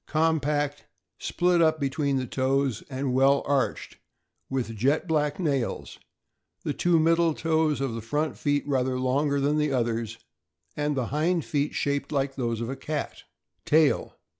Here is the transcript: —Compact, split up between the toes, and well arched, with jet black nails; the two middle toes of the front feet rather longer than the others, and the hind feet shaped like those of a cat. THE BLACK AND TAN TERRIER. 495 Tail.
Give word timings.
—Compact, 0.07 0.85
split 1.19 1.61
up 1.61 1.79
between 1.79 2.17
the 2.17 2.25
toes, 2.25 2.81
and 2.89 3.13
well 3.13 3.43
arched, 3.45 3.99
with 4.49 4.75
jet 4.75 5.07
black 5.07 5.39
nails; 5.39 5.99
the 6.63 6.73
two 6.73 6.97
middle 6.99 7.35
toes 7.35 7.79
of 7.79 7.93
the 7.93 8.01
front 8.01 8.35
feet 8.35 8.67
rather 8.67 8.97
longer 8.99 9.39
than 9.39 9.59
the 9.59 9.71
others, 9.71 10.17
and 10.75 10.97
the 10.97 11.05
hind 11.13 11.45
feet 11.45 11.75
shaped 11.75 12.11
like 12.11 12.33
those 12.33 12.61
of 12.61 12.67
a 12.67 12.75
cat. 12.75 13.09
THE 13.13 13.13
BLACK 13.13 13.13
AND 13.13 13.13
TAN 13.13 13.71
TERRIER. 13.71 13.89
495 13.89 14.15
Tail. 14.17 14.19